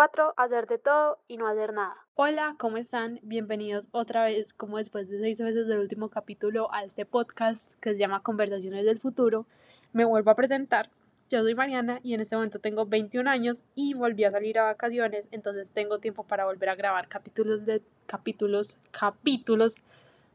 [0.00, 0.32] 4.
[0.38, 1.94] Hacer de todo y no hacer nada.
[2.14, 3.20] Hola, ¿cómo están?
[3.20, 7.92] Bienvenidos otra vez, como después de seis meses del último capítulo, a este podcast que
[7.92, 9.44] se llama Conversaciones del Futuro.
[9.92, 10.88] Me vuelvo a presentar.
[11.28, 14.62] Yo soy Mariana y en este momento tengo 21 años y volví a salir a
[14.62, 19.74] vacaciones, entonces tengo tiempo para volver a grabar capítulos de capítulos, capítulos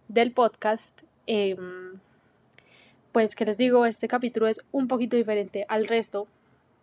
[0.08, 1.02] del podcast.
[1.26, 2.00] Em,
[3.12, 3.88] pues, ¿qué les digo?
[3.88, 6.28] Este capítulo es un poquito diferente al resto.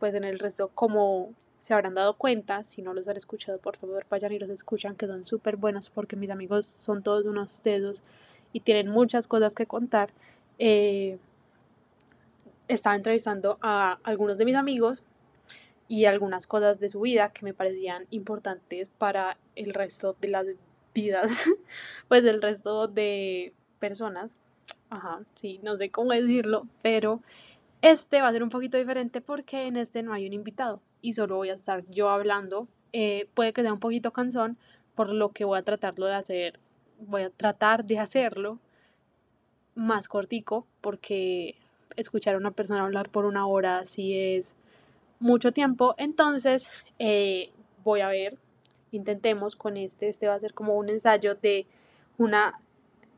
[0.00, 3.76] Pues en el resto, como se habrán dado cuenta, si no los han escuchado, por
[3.76, 7.62] favor vayan y los escuchan, que son súper buenos porque mis amigos son todos unos
[7.62, 8.02] dedos
[8.52, 10.10] y tienen muchas cosas que contar.
[10.58, 11.18] Eh,
[12.66, 15.04] estaba entrevistando a algunos de mis amigos
[15.86, 20.46] y algunas cosas de su vida que me parecían importantes para el resto de las
[20.92, 21.44] vidas,
[22.08, 24.36] pues del resto de personas.
[24.90, 27.20] Ajá, sí, no sé cómo decirlo, pero
[27.82, 31.12] este va a ser un poquito diferente porque en este no hay un invitado y
[31.12, 32.68] solo voy a estar yo hablando.
[32.92, 34.56] Eh, puede que sea un poquito cansón,
[34.94, 36.60] por lo que voy a tratarlo de hacer,
[37.00, 38.58] voy a tratar de hacerlo
[39.74, 41.56] más cortico porque
[41.96, 44.54] escuchar a una persona hablar por una hora sí es
[45.18, 45.94] mucho tiempo.
[45.98, 47.50] Entonces, eh,
[47.82, 48.38] voy a ver,
[48.92, 51.66] intentemos con este, este va a ser como un ensayo de
[52.16, 52.60] una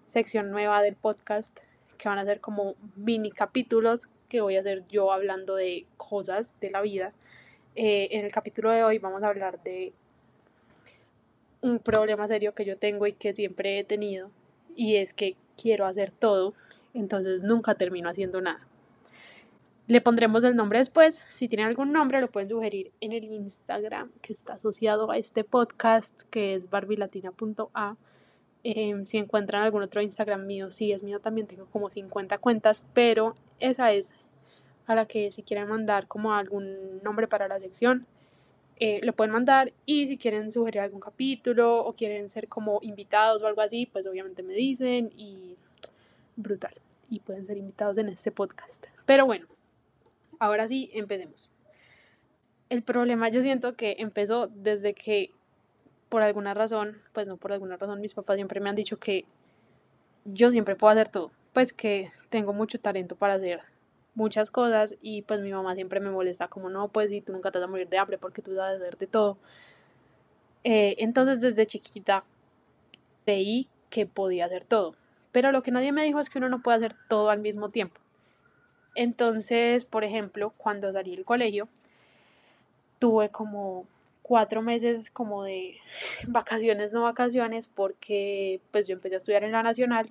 [0.07, 1.61] sección nueva del podcast
[1.99, 6.59] que van a ser como mini capítulos que voy a hacer yo hablando de cosas
[6.61, 7.13] de la vida.
[7.77, 9.93] Eh, en el capítulo de hoy vamos a hablar de
[11.61, 14.33] un problema serio que yo tengo y que siempre he tenido
[14.75, 16.53] y es que quiero hacer todo,
[16.95, 18.67] entonces nunca termino haciendo nada.
[19.87, 21.23] Le pondremos el nombre después.
[21.29, 25.45] Si tienen algún nombre, lo pueden sugerir en el Instagram que está asociado a este
[25.45, 27.97] podcast, que es barbilatina.a.
[28.65, 32.83] Em, si encuentran algún otro Instagram mío, sí, es mío también, tengo como 50 cuentas,
[32.95, 34.13] pero esa es
[34.87, 38.07] a la que si quieren mandar como algún nombre para la sección,
[38.77, 43.43] eh, lo pueden mandar y si quieren sugerir algún capítulo o quieren ser como invitados
[43.43, 45.57] o algo así, pues obviamente me dicen y
[46.37, 46.75] brutal.
[47.09, 48.87] Y pueden ser invitados en este podcast.
[49.07, 49.47] Pero bueno,
[50.39, 51.51] ahora sí, empecemos.
[52.69, 55.31] El problema yo siento que empezó desde que
[56.09, 59.25] por alguna razón, pues no por alguna razón, mis papás siempre me han dicho que
[60.25, 63.63] yo siempre puedo hacer todo, pues que tengo mucho talento para hacer
[64.15, 67.51] muchas cosas y pues mi mamá siempre me molesta como no, pues si tú nunca
[67.51, 69.39] te vas a morir de hambre porque tú sabes hacer de todo.
[70.65, 72.25] Eh, entonces desde chiquita
[73.25, 74.95] creí que podía hacer todo,
[75.33, 77.69] pero lo que nadie me dijo es que uno no puede hacer todo al mismo
[77.71, 78.01] tiempo.
[78.95, 81.69] Entonces, por ejemplo, cuando salí del colegio,
[82.99, 83.87] tuve como
[84.23, 85.79] cuatro meses como de
[86.27, 90.11] vacaciones, no vacaciones, porque pues yo empecé a estudiar en la Nacional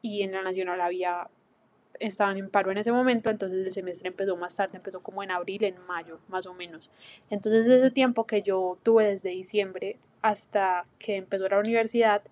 [0.00, 1.28] y en la Nacional había,
[2.00, 5.30] estaban en paro en ese momento, entonces el semestre empezó más tarde, empezó como en
[5.30, 6.90] abril, en mayo, más o menos.
[7.30, 12.22] Entonces ese tiempo que yo tuve desde diciembre hasta que empezó la universidad,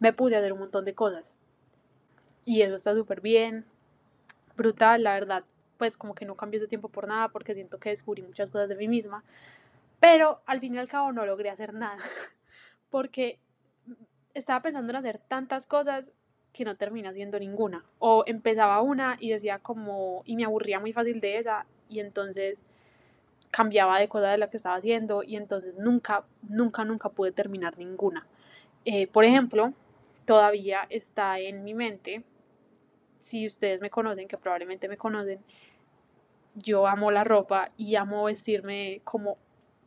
[0.00, 1.32] me pude hacer un montón de cosas.
[2.44, 3.64] Y eso está súper bien,
[4.56, 5.44] brutal, la verdad,
[5.76, 8.68] pues como que no cambié ese tiempo por nada porque siento que descubrí muchas cosas
[8.68, 9.24] de mí misma,
[10.00, 11.98] pero al fin y al cabo no logré hacer nada
[12.90, 13.38] porque
[14.34, 16.12] estaba pensando en hacer tantas cosas
[16.52, 20.92] que no terminé haciendo ninguna o empezaba una y decía como y me aburría muy
[20.92, 22.62] fácil de esa y entonces
[23.50, 27.78] cambiaba de cosa de la que estaba haciendo y entonces nunca, nunca, nunca pude terminar
[27.78, 28.26] ninguna.
[28.84, 29.72] Eh, por ejemplo,
[30.24, 32.22] todavía está en mi mente
[33.20, 35.40] si ustedes me conocen, que probablemente me conocen,
[36.54, 39.38] yo amo la ropa y amo vestirme como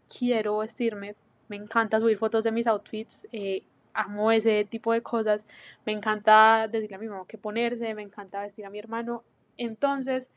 [0.08, 1.16] quiero vestirme.
[1.48, 3.64] Me encanta subir fotos de mis outfits, eh,
[3.94, 5.46] amo ese tipo de cosas.
[5.86, 9.24] Me encanta decirle a mi mamá qué ponerse, me encanta vestir a mi hermano.
[9.58, 10.30] Entonces,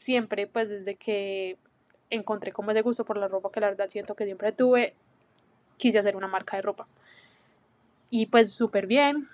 [0.00, 1.56] siempre, pues desde que
[2.10, 4.94] encontré como ese gusto por la ropa, que la verdad siento que siempre tuve,
[5.76, 6.86] quise hacer una marca de ropa.
[8.10, 9.28] Y pues súper bien,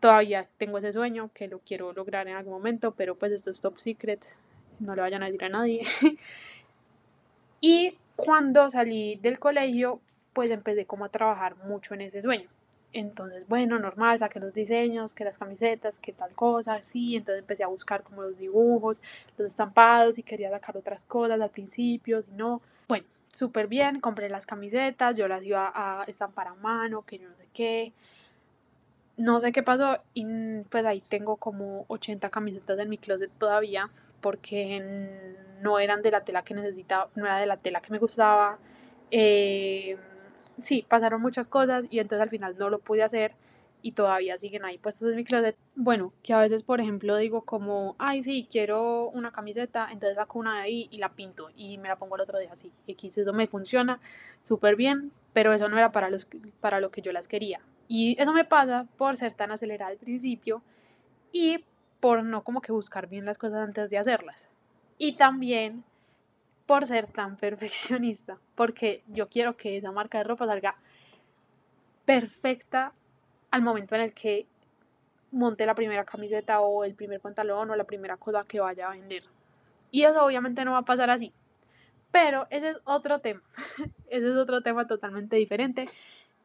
[0.00, 3.60] todavía tengo ese sueño que lo quiero lograr en algún momento, pero pues esto es
[3.60, 4.24] top secret,
[4.80, 5.84] no le vayan a decir a nadie.
[7.60, 10.00] y cuando salí del colegio,
[10.32, 12.48] pues empecé como a trabajar mucho en ese sueño.
[12.92, 17.62] Entonces, bueno, normal, saqué los diseños, que las camisetas, que tal cosa, sí, entonces empecé
[17.62, 19.02] a buscar como los dibujos,
[19.36, 24.30] los estampados y quería sacar otras cosas al principio, si no, bueno, súper bien, compré
[24.30, 27.92] las camisetas, yo las iba a estampar a mano, que yo no sé qué,
[29.18, 30.24] no sé qué pasó y
[30.70, 33.90] pues ahí tengo como 80 camisetas en mi closet todavía
[34.20, 34.80] porque
[35.60, 38.58] no eran de la tela que necesitaba, no era de la tela que me gustaba.
[39.10, 39.96] Eh,
[40.60, 43.34] sí, pasaron muchas cosas y entonces al final no lo pude hacer
[43.80, 45.56] y todavía siguen ahí puestos en mi closet.
[45.76, 50.38] Bueno, que a veces, por ejemplo, digo como, ay, sí, quiero una camiseta, entonces saco
[50.38, 52.72] una de ahí y la pinto y me la pongo el otro día así.
[52.86, 54.00] X, eso me funciona
[54.42, 56.28] súper bien, pero eso no era para, los,
[56.60, 57.60] para lo que yo las quería.
[57.86, 60.62] Y eso me pasa por ser tan acelerada al principio
[61.32, 61.64] y
[62.00, 64.48] por no como que buscar bien las cosas antes de hacerlas.
[64.98, 65.84] Y también
[66.68, 70.76] por ser tan perfeccionista, porque yo quiero que esa marca de ropa salga
[72.04, 72.92] perfecta
[73.50, 74.46] al momento en el que
[75.30, 78.90] monte la primera camiseta o el primer pantalón o la primera cosa que vaya a
[78.90, 79.22] vender.
[79.90, 81.32] Y eso obviamente no va a pasar así.
[82.10, 83.40] Pero ese es otro tema.
[84.10, 85.86] ese es otro tema totalmente diferente.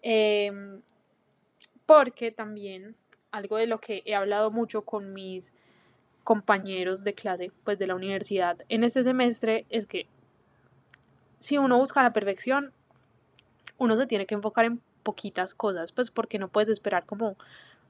[0.01, 0.81] Em,
[1.85, 2.95] porque también
[3.31, 5.53] algo de lo que he hablado mucho con mis
[6.23, 10.07] compañeros de clase, pues de la universidad en este semestre, es que
[11.39, 12.71] si uno busca la perfección,
[13.77, 17.35] uno se tiene que enfocar en poquitas cosas, pues porque no puedes esperar como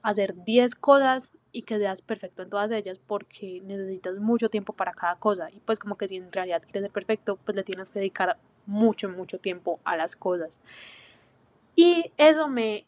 [0.02, 4.94] hacer 10 cosas y que seas perfecto en todas ellas porque necesitas mucho tiempo para
[4.94, 5.50] cada cosa.
[5.52, 8.38] Y pues como que si en realidad quieres ser perfecto pues le tienes que dedicar
[8.66, 10.60] mucho mucho tiempo a las cosas.
[11.76, 12.86] Y eso me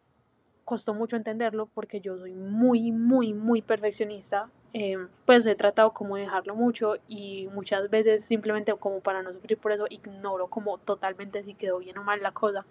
[0.66, 6.18] costó mucho entenderlo porque yo soy muy muy muy perfeccionista em, pues he tratado como
[6.18, 10.78] de dejarlo mucho y muchas veces simplemente como para no sufrir por eso ignoro como
[10.80, 12.66] totalmente si quedó bien o mal la cosa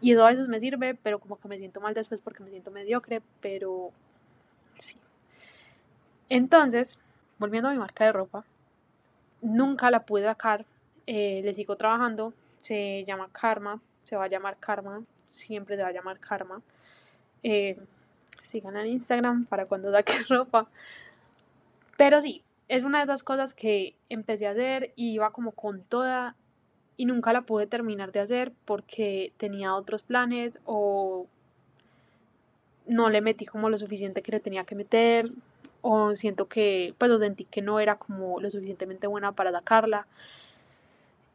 [0.00, 2.50] y eso a veces me sirve, pero como que me siento mal después porque me
[2.50, 3.92] siento mediocre, pero
[4.78, 4.98] sí.
[6.28, 6.98] Entonces,
[7.38, 8.44] volviendo a mi marca de ropa,
[9.40, 10.66] nunca la pude sacar,
[11.06, 15.88] eh, le sigo trabajando, se llama Karma, se va a llamar Karma, siempre se va
[15.88, 16.60] a llamar Karma.
[17.42, 17.78] Eh,
[18.42, 20.68] sigan en Instagram para cuando saque ropa.
[21.96, 25.82] Pero sí, es una de esas cosas que empecé a hacer y iba como con
[25.82, 26.36] toda
[26.96, 31.26] y nunca la pude terminar de hacer porque tenía otros planes o
[32.86, 35.30] no le metí como lo suficiente que le tenía que meter
[35.82, 40.06] o siento que pues lo sentí que no era como lo suficientemente buena para sacarla.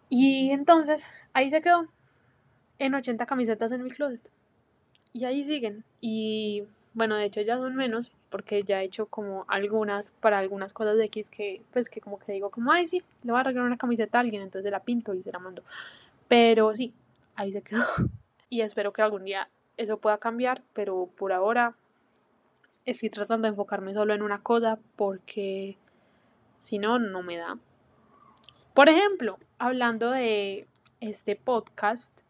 [0.10, 1.88] Y entonces ahí se quedó
[2.80, 4.22] en 80 camisetas en mi closet.
[5.14, 5.84] Y ahí siguen.
[6.02, 6.64] Y
[6.94, 10.98] bueno de hecho ya son menos porque ya he hecho como algunas para algunas cosas
[10.98, 13.68] de X que pues que como que digo como ay sí le voy a regalar
[13.68, 15.64] una camiseta a alguien entonces la pinto y se la mando.
[16.28, 16.94] Pero sí
[17.36, 17.86] ahí se quedó.
[18.50, 19.48] Y espero que algún día
[19.78, 21.76] eso pueda cambiar pero por ahora
[22.86, 25.78] estoy tratando de enfocarme solo en una cosa porque
[26.58, 27.58] si no no me da.
[28.74, 30.68] Por ejemplo hablando de
[31.00, 32.22] este podcast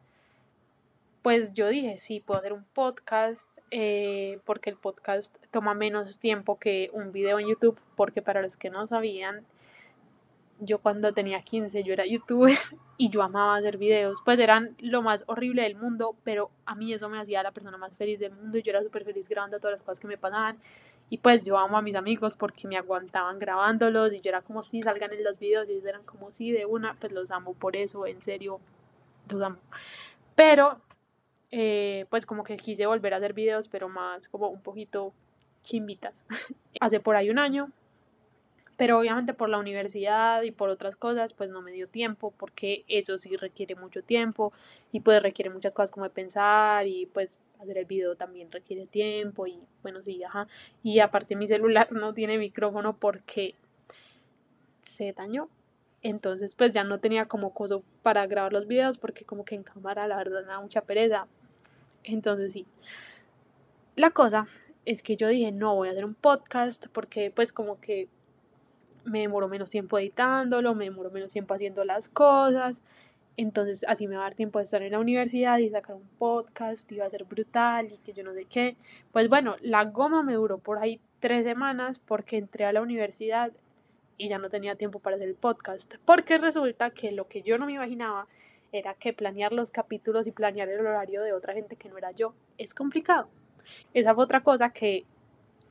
[1.21, 6.59] pues yo dije, sí, puedo hacer un podcast, eh, porque el podcast toma menos tiempo
[6.59, 9.45] que un video en YouTube, porque para los que no sabían,
[10.61, 12.57] yo cuando tenía 15 yo era youtuber
[12.97, 16.93] y yo amaba hacer videos, pues eran lo más horrible del mundo, pero a mí
[16.93, 18.57] eso me hacía la persona más feliz del mundo.
[18.57, 20.57] Y yo era súper feliz grabando todas las cosas que me pasaban.
[21.09, 24.63] Y pues yo amo a mis amigos porque me aguantaban grabándolos y yo era como
[24.63, 27.53] si salgan en los videos y ellos eran como si de una, pues los amo
[27.53, 28.61] por eso, en serio,
[29.29, 29.57] los amo.
[30.35, 30.79] Pero
[31.51, 35.13] eh, pues como que quise volver a hacer videos, pero más como un poquito
[35.63, 36.25] chimbitas.
[36.79, 37.71] Hace por ahí un año,
[38.77, 42.83] pero obviamente por la universidad y por otras cosas, pues no me dio tiempo, porque
[42.87, 44.53] eso sí requiere mucho tiempo
[44.91, 49.45] y pues requiere muchas cosas como pensar y pues hacer el video también requiere tiempo
[49.45, 50.47] y bueno, sí, ajá.
[50.81, 53.55] Y aparte mi celular no tiene micrófono porque
[54.81, 55.47] se dañó.
[56.01, 59.61] Entonces pues ya no tenía como cosa para grabar los videos porque como que en
[59.63, 61.27] cámara la verdad me da mucha pereza.
[62.03, 62.65] Entonces sí.
[63.95, 64.47] La cosa
[64.85, 68.07] es que yo dije, no, voy a hacer un podcast porque pues como que
[69.03, 72.81] me demoro menos tiempo editándolo, me demoro menos tiempo haciendo las cosas.
[73.37, 76.07] Entonces así me va a dar tiempo de estar en la universidad y sacar un
[76.19, 78.75] podcast, iba a ser brutal y que yo no sé qué.
[79.11, 83.51] Pues bueno, la goma me duró por ahí tres semanas porque entré a la universidad
[84.17, 85.95] y ya no tenía tiempo para hacer el podcast.
[86.05, 88.27] Porque resulta que lo que yo no me imaginaba
[88.71, 92.11] era que planear los capítulos y planear el horario de otra gente que no era
[92.11, 93.27] yo es complicado.
[93.93, 95.05] Esa fue otra cosa que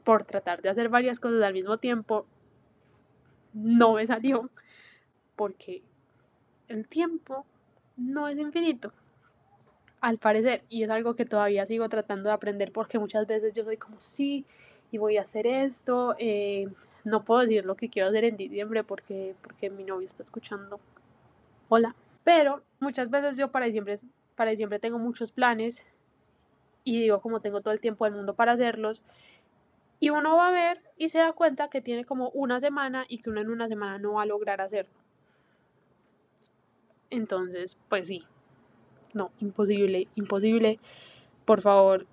[0.04, 2.26] por tratar de hacer varias cosas al mismo tiempo
[3.52, 4.50] no me salió
[5.36, 5.82] porque
[6.68, 7.44] el tiempo
[7.96, 8.92] no es infinito
[10.00, 13.64] al parecer y es algo que todavía sigo tratando de aprender porque muchas veces yo
[13.64, 14.44] soy como sí
[14.90, 16.68] y voy a hacer esto eh,
[17.04, 20.80] no puedo decir lo que quiero hacer en diciembre porque porque mi novio está escuchando
[21.68, 21.94] hola
[22.30, 23.98] pero muchas veces yo para diciembre,
[24.36, 25.84] para diciembre tengo muchos planes
[26.84, 29.04] y digo como tengo todo el tiempo del mundo para hacerlos.
[29.98, 33.18] Y uno va a ver y se da cuenta que tiene como una semana y
[33.18, 34.94] que uno en una semana no va a lograr hacerlo.
[37.10, 38.24] Entonces, pues sí.
[39.12, 40.78] No, imposible, imposible.
[41.44, 42.06] Por favor,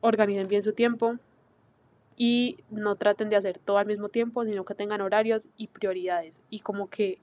[0.00, 1.14] organicen bien su tiempo
[2.16, 6.42] y no traten de hacer todo al mismo tiempo, sino que tengan horarios y prioridades.
[6.50, 7.20] Y como que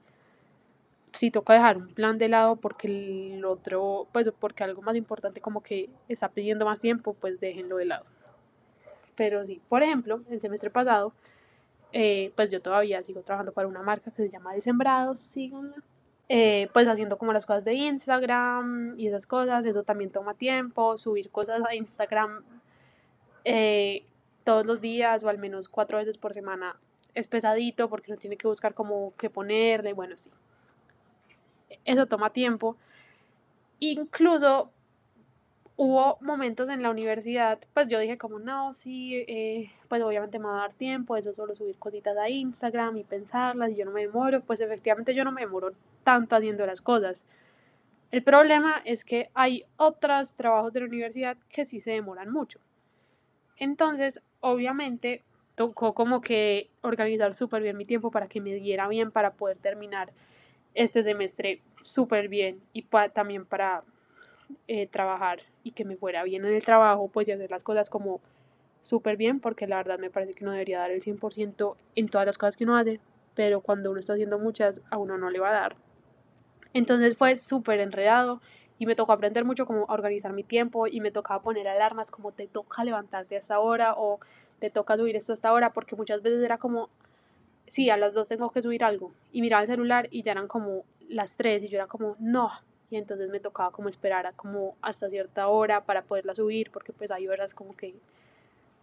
[1.14, 2.88] si toca dejar un plan de lado porque
[3.36, 7.76] el otro, pues porque algo más importante como que está pidiendo más tiempo, pues déjenlo
[7.76, 8.04] de lado.
[9.16, 11.12] Pero sí, por ejemplo, el semestre pasado,
[11.92, 15.76] eh, pues yo todavía sigo trabajando para una marca que se llama Desembrados, síganla.
[16.28, 20.96] Eh, pues haciendo como las cosas de Instagram y esas cosas, eso también toma tiempo,
[20.96, 22.42] subir cosas a Instagram
[23.44, 24.06] eh,
[24.42, 26.76] todos los días o al menos cuatro veces por semana
[27.14, 30.30] es pesadito porque uno tiene que buscar como qué ponerle, bueno, sí.
[31.84, 32.76] Eso toma tiempo.
[33.80, 34.70] Incluso
[35.76, 40.46] hubo momentos en la universidad, pues yo dije como, no, sí, eh, pues obviamente me
[40.46, 43.90] va a dar tiempo, eso solo subir cositas a Instagram y pensarlas y yo no
[43.90, 45.72] me demoro, pues efectivamente yo no me demoro
[46.04, 47.24] tanto haciendo las cosas.
[48.12, 52.60] El problema es que hay otros trabajos de la universidad que sí se demoran mucho.
[53.56, 55.22] Entonces, obviamente,
[55.56, 59.56] tocó como que organizar súper bien mi tiempo para que me diera bien para poder
[59.56, 60.12] terminar
[60.74, 63.84] este semestre súper bien y también para
[64.68, 67.90] eh, trabajar y que me fuera bien en el trabajo, pues y hacer las cosas
[67.90, 68.20] como
[68.82, 72.26] súper bien, porque la verdad me parece que uno debería dar el 100% en todas
[72.26, 73.00] las cosas que uno hace,
[73.34, 75.76] pero cuando uno está haciendo muchas, a uno no le va a dar.
[76.74, 78.40] Entonces fue súper enredado
[78.78, 82.32] y me tocó aprender mucho cómo organizar mi tiempo y me tocaba poner alarmas como
[82.32, 84.18] te toca levantarte a esta hora o
[84.58, 86.90] te toca subir esto a esta hora, porque muchas veces era como,
[87.66, 89.12] sí, a las dos tengo que subir algo.
[89.32, 92.50] Y miraba el celular y ya eran como las tres y yo era como, no,
[92.90, 96.92] y entonces me tocaba como esperar a como hasta cierta hora para poderla subir porque
[96.92, 97.94] pues hay horas como que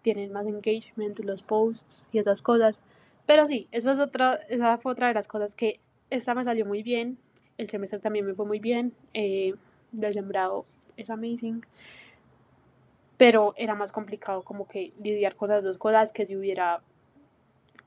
[0.02, 2.80] tienen más engagement los posts y esas cosas.
[3.26, 6.66] Pero sí eso es otra esa fue otra de las cosas que esta me salió
[6.66, 7.18] muy bien
[7.58, 9.54] el semestre también me fue muy bien eh,
[9.92, 10.66] del sembrado
[10.98, 11.66] es amazing.
[13.18, 16.82] Pero era más complicado como que lidiar con las dos cosas que si hubiera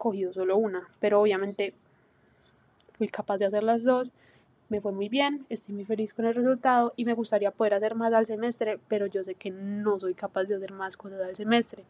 [0.05, 1.73] cogido solo una pero obviamente
[2.99, 4.13] fui capaz de hacer las dos
[4.69, 7.95] me fue muy bien, estoy muy feliz con el resultado y me gustaría poder hacer
[7.95, 11.37] más al semestre, pero yo sé que no soy capaz de hacer más cosas al
[11.37, 11.85] semestre.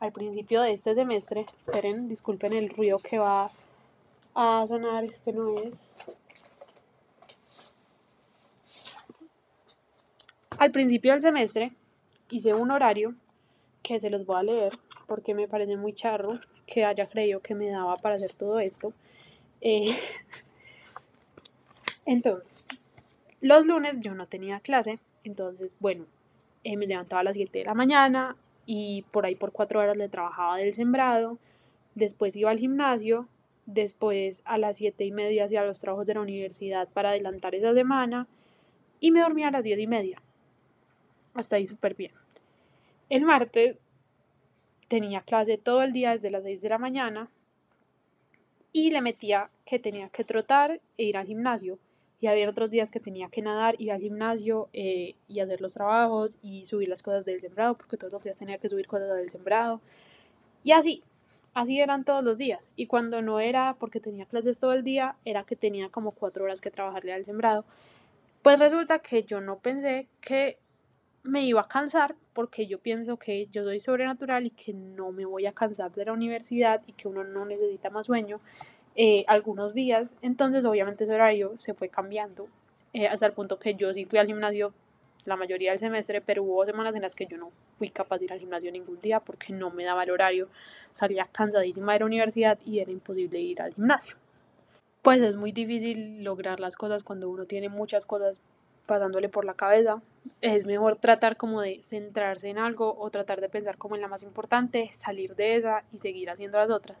[0.00, 3.50] Al principio de este semestre, esperen, disculpen el ruido que va
[4.34, 5.94] a sonar, este no es.
[10.58, 11.72] Al principio del semestre
[12.28, 13.14] hice un horario
[13.82, 17.54] que se los voy a leer porque me parece muy charro que haya creído que
[17.54, 18.92] me daba para hacer todo esto.
[19.60, 19.96] Eh,
[22.06, 22.68] Entonces,
[23.40, 26.06] los lunes yo no tenía clase, entonces, bueno,
[26.62, 29.96] eh, me levantaba a las 7 de la mañana y por ahí por 4 horas
[29.96, 31.38] le trabajaba del sembrado,
[31.94, 33.26] después iba al gimnasio,
[33.66, 37.72] después a las 7 y media hacía los trabajos de la universidad para adelantar esa
[37.72, 38.26] semana
[39.00, 40.22] y me dormía a las 10 y media.
[41.32, 42.12] Hasta ahí súper bien.
[43.08, 43.76] El martes
[44.94, 47.28] tenía clase todo el día desde las 6 de la mañana
[48.72, 51.80] y le metía que tenía que trotar e ir al gimnasio
[52.20, 55.74] y había otros días que tenía que nadar, ir al gimnasio eh, y hacer los
[55.74, 59.16] trabajos y subir las cosas del sembrado, porque todos los días tenía que subir cosas
[59.16, 59.80] del sembrado.
[60.62, 61.02] Y así,
[61.54, 62.70] así eran todos los días.
[62.76, 66.44] Y cuando no era porque tenía clases todo el día, era que tenía como cuatro
[66.44, 67.64] horas que trabajarle al sembrado.
[68.42, 70.56] Pues resulta que yo no pensé que
[71.24, 75.24] me iba a cansar porque yo pienso que yo soy sobrenatural y que no me
[75.24, 78.40] voy a cansar de la universidad y que uno no necesita más sueño.
[78.94, 82.46] Eh, algunos días, entonces obviamente ese horario se fue cambiando
[82.92, 84.72] eh, hasta el punto que yo sí fui al gimnasio
[85.24, 88.26] la mayoría del semestre, pero hubo semanas en las que yo no fui capaz de
[88.26, 90.48] ir al gimnasio ningún día porque no me daba el horario,
[90.92, 94.16] salía cansadísima de la universidad y era imposible ir al gimnasio.
[95.00, 98.40] Pues es muy difícil lograr las cosas cuando uno tiene muchas cosas
[98.86, 100.00] pasándole por la cabeza.
[100.40, 104.08] Es mejor tratar como de centrarse en algo o tratar de pensar como en la
[104.08, 106.98] más importante, salir de esa y seguir haciendo las otras.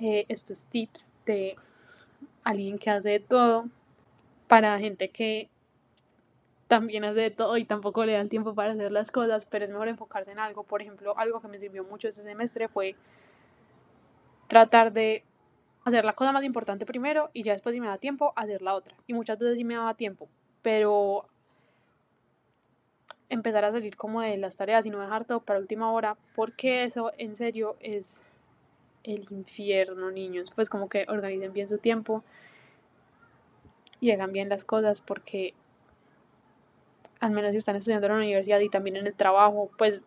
[0.00, 1.56] Eh, estos tips de
[2.42, 3.66] alguien que hace de todo
[4.48, 5.48] para gente que
[6.68, 9.70] también hace de todo y tampoco le dan tiempo para hacer las cosas, pero es
[9.70, 10.62] mejor enfocarse en algo.
[10.62, 12.94] Por ejemplo, algo que me sirvió mucho este semestre fue
[14.46, 15.24] tratar de
[15.84, 18.74] hacer la cosa más importante primero y ya después si me da tiempo hacer la
[18.74, 18.94] otra.
[19.06, 20.28] Y muchas veces sí me daba tiempo,
[20.62, 21.26] pero
[23.28, 26.84] empezar a salir como de las tareas y no dejar todo para última hora, porque
[26.84, 28.22] eso en serio es
[29.04, 30.52] el infierno, niños.
[30.54, 32.24] Pues como que organicen bien su tiempo
[34.00, 35.54] y hagan bien las cosas porque
[37.20, 40.04] al menos si están estudiando en la universidad y también en el trabajo, pues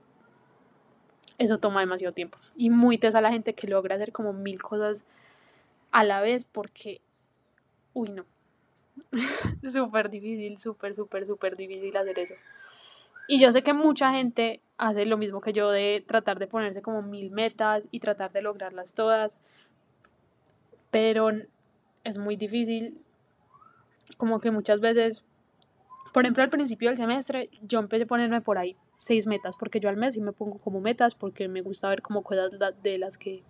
[1.37, 2.37] eso toma demasiado tiempo.
[2.55, 5.05] Y muy tesa la gente que logra hacer como mil cosas
[5.91, 7.01] a la vez porque,
[7.93, 8.25] uy, no.
[9.67, 12.35] súper difícil, súper, súper, súper difícil hacer eso.
[13.27, 16.81] Y yo sé que mucha gente hace lo mismo que yo de tratar de ponerse
[16.81, 19.37] como mil metas y tratar de lograrlas todas,
[20.91, 21.29] pero
[22.03, 22.99] es muy difícil,
[24.17, 25.23] como que muchas veces,
[26.13, 29.79] por ejemplo al principio del semestre yo empecé a ponerme por ahí seis metas, porque
[29.79, 32.97] yo al mes sí me pongo como metas, porque me gusta ver como cosas de
[32.97, 33.43] las que,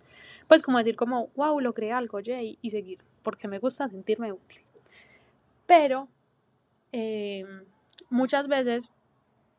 [0.48, 4.63] pues como decir como, wow, logré algo, y seguir, porque me gusta sentirme útil.
[5.66, 6.08] Pero
[6.92, 7.44] eh,
[8.10, 8.90] muchas veces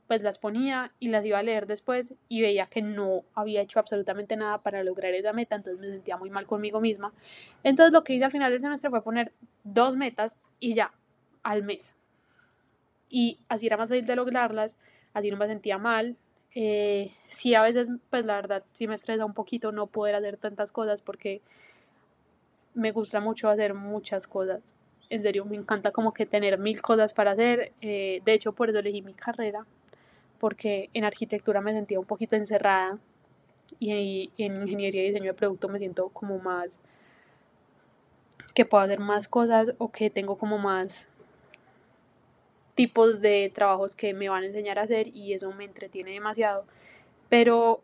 [0.07, 3.79] pues las ponía y las iba a leer después y veía que no había hecho
[3.79, 7.11] absolutamente nada para lograr esa meta, entonces me sentía muy mal conmigo misma.
[7.63, 9.31] Entonces lo que hice al final del semestre fue poner
[9.63, 10.91] dos metas y ya,
[11.43, 11.91] al mes.
[13.09, 14.75] Y así era más fácil de lograrlas,
[15.13, 16.15] así no me sentía mal.
[16.53, 20.37] Eh, sí, a veces, pues la verdad, sí me estresa un poquito no poder hacer
[20.37, 21.41] tantas cosas porque
[22.73, 24.75] me gusta mucho hacer muchas cosas.
[25.09, 27.73] En serio, me encanta como que tener mil cosas para hacer.
[27.81, 29.65] Eh, de hecho, por eso elegí mi carrera,
[30.39, 32.97] porque en arquitectura me sentía un poquito encerrada
[33.79, 36.79] y, en ingeniería y diseño de producto me siento como más
[38.53, 41.09] que puedo hacer más cosas o que tengo como más
[42.73, 46.65] tipos de trabajos que me van a enseñar a hacer y eso me entretiene demasiado.
[47.29, 47.81] Pero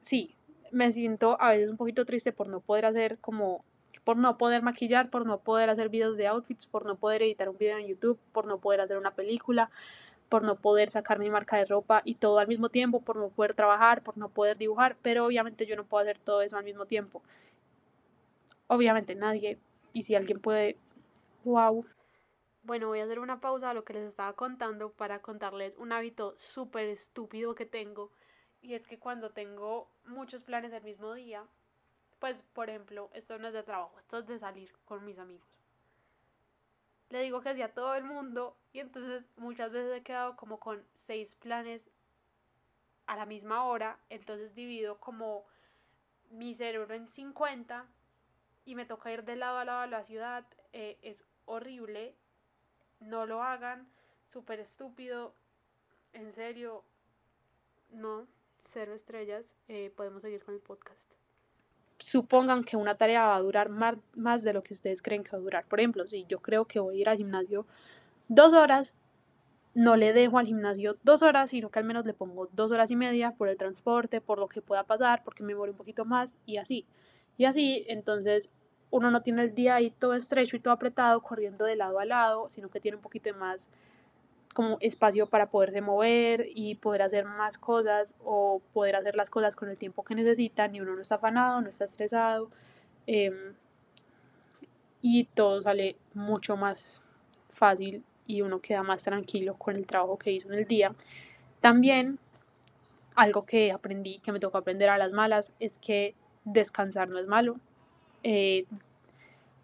[0.00, 0.34] sí,
[0.72, 3.64] me siento a veces un poquito triste por no poder hacer como
[4.10, 7.48] por no poder maquillar, por no poder hacer videos de outfits, por no poder editar
[7.48, 9.70] un video en YouTube, por no poder hacer una película,
[10.28, 13.28] por no poder sacar mi marca de ropa y todo al mismo tiempo, por no
[13.28, 16.64] poder trabajar, por no poder dibujar, pero obviamente yo no puedo hacer todo eso al
[16.64, 17.22] mismo tiempo.
[18.66, 19.60] Obviamente nadie,
[19.92, 20.76] y si alguien puede,
[21.44, 21.86] wow.
[22.64, 25.92] Bueno, voy a hacer una pausa a lo que les estaba contando para contarles un
[25.92, 28.10] hábito súper estúpido que tengo,
[28.60, 31.44] y es que cuando tengo muchos planes el mismo día,
[32.20, 35.48] pues por ejemplo, esto no es de trabajo, esto es de salir con mis amigos.
[37.08, 40.60] Le digo que sí a todo el mundo y entonces muchas veces he quedado como
[40.60, 41.90] con seis planes
[43.06, 45.44] a la misma hora, entonces divido como
[46.30, 47.86] mi cerebro en 50
[48.64, 52.14] y me toca ir de lado a lado a la ciudad, eh, es horrible,
[53.00, 53.90] no lo hagan,
[54.26, 55.34] súper estúpido,
[56.12, 56.84] en serio,
[57.88, 58.28] no,
[58.58, 61.19] cero estrellas, eh, podemos seguir con el podcast
[62.00, 65.30] supongan que una tarea va a durar más, más de lo que ustedes creen que
[65.32, 65.64] va a durar.
[65.66, 67.66] Por ejemplo, si yo creo que voy a ir al gimnasio
[68.28, 68.94] dos horas,
[69.74, 72.90] no le dejo al gimnasio dos horas, sino que al menos le pongo dos horas
[72.90, 76.04] y media por el transporte, por lo que pueda pasar, porque me muero un poquito
[76.04, 76.86] más y así.
[77.36, 78.50] Y así, entonces
[78.90, 82.04] uno no tiene el día ahí todo estrecho y todo apretado, corriendo de lado a
[82.04, 83.68] lado, sino que tiene un poquito más
[84.54, 89.54] como espacio para poderse mover y poder hacer más cosas o poder hacer las cosas
[89.54, 92.50] con el tiempo que necesitan y uno no está afanado, no está estresado
[93.06, 93.54] em,
[95.00, 97.00] y todo sale mucho más
[97.48, 100.94] fácil y uno queda más tranquilo con el trabajo que hizo en el día.
[101.60, 102.18] También
[103.14, 107.26] algo que aprendí, que me tocó aprender a las malas, es que descansar no es
[107.26, 107.56] malo.
[108.22, 108.66] Eh,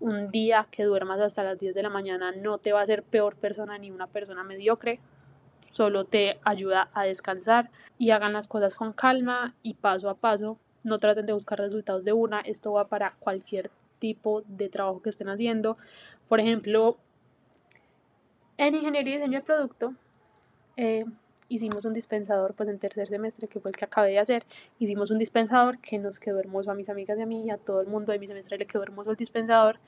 [0.00, 3.02] un día que duermas hasta las 10 de la mañana no te va a hacer
[3.02, 5.00] peor persona ni una persona mediocre,
[5.72, 10.58] solo te ayuda a descansar y hagan las cosas con calma y paso a paso.
[10.84, 15.10] No traten de buscar resultados de una, esto va para cualquier tipo de trabajo que
[15.10, 15.76] estén haciendo.
[16.28, 16.96] Por ejemplo,
[18.56, 19.94] en ingeniería y diseño de producto,
[20.76, 21.04] eh,
[21.48, 24.44] hicimos un dispensador, pues en tercer semestre, que fue el que acabé de hacer,
[24.78, 27.58] hicimos un dispensador que nos quedó hermoso a mis amigas y a mí, y a
[27.58, 29.78] todo el mundo de mi semestre le quedó hermoso el dispensador.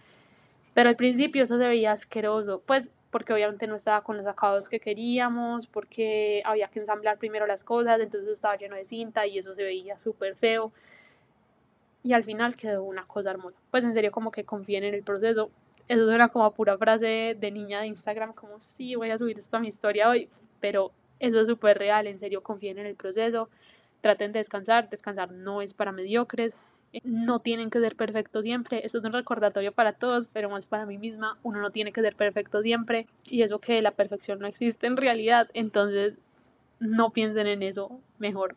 [0.75, 4.69] Pero al principio eso se veía asqueroso, pues porque obviamente no estaba con los acabados
[4.69, 9.39] que queríamos, porque había que ensamblar primero las cosas, entonces estaba lleno de cinta y
[9.39, 10.73] eso se veía súper feo.
[12.05, 13.59] Y al final quedó una cosa hermosa.
[13.71, 15.51] Pues en serio como que confíen en el proceso.
[15.89, 19.57] Eso era como pura frase de niña de Instagram, como sí, voy a subir esto
[19.57, 20.29] a mi historia hoy,
[20.61, 23.49] pero eso es súper real, en serio, confíen en el proceso,
[24.01, 26.57] traten de descansar, descansar no es para mediocres,
[26.93, 30.67] eh, no tienen que ser perfectos siempre, esto es un recordatorio para todos, pero más
[30.67, 34.39] para mí misma, uno no tiene que ser perfecto siempre y eso que la perfección
[34.39, 36.19] no existe en realidad, entonces
[36.81, 38.55] no piensen en eso, mejor,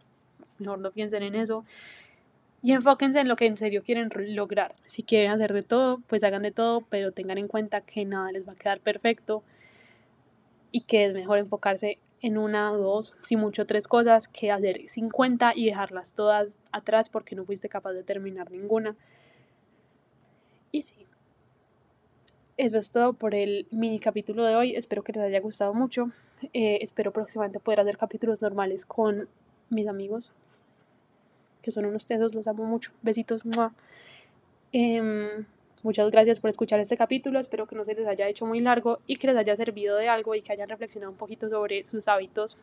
[0.59, 1.65] mejor no piensen en eso
[2.63, 4.75] y enfóquense en lo que en serio quieren lograr.
[4.85, 8.31] Si quieren hacer de todo, pues hagan de todo, pero tengan en cuenta que nada
[8.31, 9.43] les va a quedar perfecto
[10.71, 15.53] y que es mejor enfocarse en una, dos, si mucho tres cosas que hacer 50
[15.55, 18.95] y dejarlas todas atrás porque no fuiste capaz de terminar ninguna.
[20.71, 21.07] Y sí,
[22.57, 24.75] eso es todo por el mini capítulo de hoy.
[24.75, 26.11] Espero que les haya gustado mucho.
[26.53, 29.27] Eh, espero próximamente poder hacer capítulos normales con
[29.69, 30.31] mis amigos,
[31.61, 32.91] que son unos tesos, los amo mucho.
[33.01, 33.41] Besitos.
[34.73, 35.43] Eh,
[35.83, 38.99] Muchas gracias por escuchar este capítulo, espero que no se les haya hecho muy largo
[39.07, 42.07] y que les haya servido de algo y que hayan reflexionado un poquito sobre sus
[42.07, 42.57] hábitos.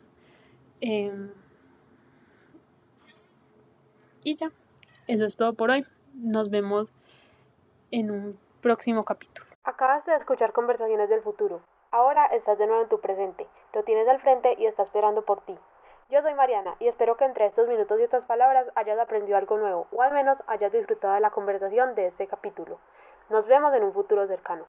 [0.80, 1.30] Em,
[4.24, 4.50] Y ya,
[5.06, 5.86] eso es todo por hoy.
[6.14, 6.92] Nos vemos
[7.90, 9.46] en un próximo capítulo.
[9.64, 11.62] Acabas de escuchar conversaciones del futuro.
[11.90, 13.46] Ahora estás de nuevo en tu presente.
[13.72, 15.56] Lo tienes al frente y está esperando por ti.
[16.10, 19.56] Yo soy Mariana y espero que entre estos minutos y estas palabras hayas aprendido algo
[19.56, 22.78] nuevo o al menos hayas disfrutado de la conversación de este capítulo.
[23.30, 24.66] Nos vemos en un futuro cercano.